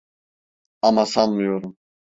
Ama 0.81 1.05
sanmıyorum. 1.05 1.77